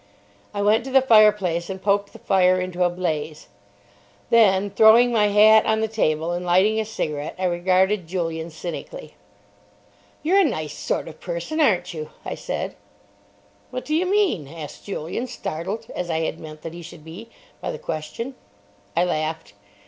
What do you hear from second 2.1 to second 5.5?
the fire into a blaze. Then, throwing my